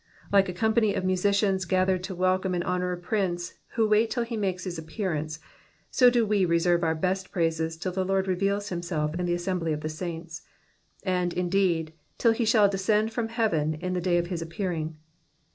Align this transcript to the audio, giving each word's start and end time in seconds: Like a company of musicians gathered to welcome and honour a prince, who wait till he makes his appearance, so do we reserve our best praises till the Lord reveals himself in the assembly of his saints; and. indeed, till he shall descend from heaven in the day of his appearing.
Like 0.31 0.49
a 0.49 0.53
company 0.53 0.95
of 0.95 1.05
musicians 1.05 1.63
gathered 1.65 2.03
to 2.05 2.15
welcome 2.15 2.55
and 2.55 2.63
honour 2.63 2.91
a 2.91 2.97
prince, 2.97 3.59
who 3.75 3.87
wait 3.87 4.09
till 4.09 4.23
he 4.23 4.35
makes 4.35 4.63
his 4.63 4.79
appearance, 4.79 5.37
so 5.91 6.09
do 6.09 6.25
we 6.25 6.43
reserve 6.43 6.83
our 6.83 6.95
best 6.95 7.31
praises 7.31 7.77
till 7.77 7.91
the 7.91 8.03
Lord 8.03 8.27
reveals 8.27 8.69
himself 8.69 9.13
in 9.13 9.27
the 9.27 9.35
assembly 9.35 9.73
of 9.73 9.83
his 9.83 9.95
saints; 9.95 10.41
and. 11.03 11.33
indeed, 11.33 11.93
till 12.17 12.31
he 12.31 12.45
shall 12.45 12.67
descend 12.67 13.13
from 13.13 13.27
heaven 13.27 13.75
in 13.75 13.93
the 13.93 14.01
day 14.01 14.17
of 14.17 14.25
his 14.25 14.41
appearing. 14.41 14.97